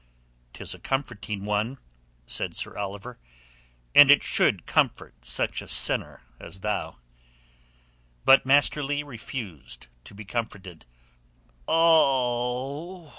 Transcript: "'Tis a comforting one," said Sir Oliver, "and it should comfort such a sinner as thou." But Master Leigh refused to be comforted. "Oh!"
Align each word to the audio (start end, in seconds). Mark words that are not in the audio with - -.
"'Tis 0.53 0.73
a 0.73 0.79
comforting 0.79 1.45
one," 1.45 1.77
said 2.25 2.55
Sir 2.55 2.75
Oliver, 2.75 3.19
"and 3.93 4.09
it 4.09 4.23
should 4.23 4.65
comfort 4.65 5.13
such 5.23 5.61
a 5.61 5.67
sinner 5.67 6.23
as 6.39 6.61
thou." 6.61 6.97
But 8.25 8.43
Master 8.43 8.83
Leigh 8.83 9.03
refused 9.03 9.89
to 10.05 10.15
be 10.15 10.25
comforted. 10.25 10.87
"Oh!" 11.67 13.09